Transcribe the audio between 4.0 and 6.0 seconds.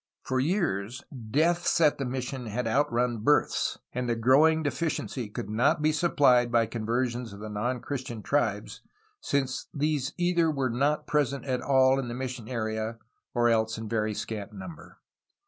the growing deficiency could not be